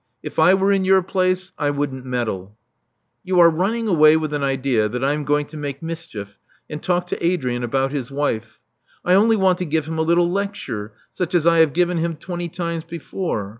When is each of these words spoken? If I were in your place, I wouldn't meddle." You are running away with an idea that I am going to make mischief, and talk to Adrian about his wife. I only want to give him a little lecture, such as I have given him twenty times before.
If 0.23 0.39
I 0.39 0.55
were 0.55 0.71
in 0.71 0.83
your 0.83 1.03
place, 1.03 1.51
I 1.59 1.69
wouldn't 1.69 2.05
meddle." 2.07 2.57
You 3.23 3.39
are 3.39 3.51
running 3.51 3.87
away 3.87 4.17
with 4.17 4.33
an 4.33 4.41
idea 4.41 4.89
that 4.89 5.03
I 5.03 5.13
am 5.13 5.25
going 5.25 5.45
to 5.45 5.57
make 5.57 5.83
mischief, 5.83 6.39
and 6.67 6.81
talk 6.81 7.05
to 7.05 7.23
Adrian 7.23 7.63
about 7.63 7.91
his 7.91 8.09
wife. 8.09 8.61
I 9.05 9.13
only 9.13 9.35
want 9.35 9.59
to 9.59 9.65
give 9.65 9.85
him 9.85 9.99
a 9.99 10.01
little 10.01 10.27
lecture, 10.27 10.93
such 11.11 11.35
as 11.35 11.45
I 11.45 11.59
have 11.59 11.73
given 11.73 11.99
him 11.99 12.15
twenty 12.15 12.49
times 12.49 12.83
before. 12.83 13.49